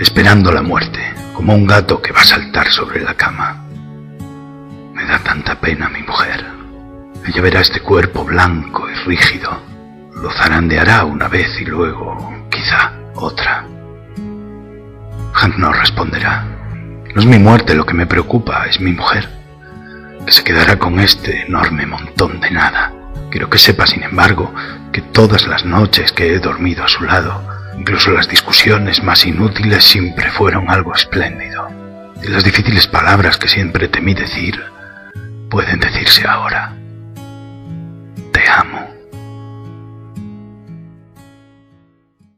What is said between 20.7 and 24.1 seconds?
con este enorme montón de nada. Quiero que sepa, sin